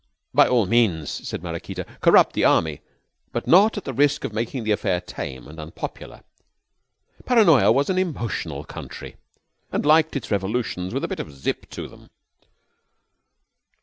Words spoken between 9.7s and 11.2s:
and liked its revolutions with a bit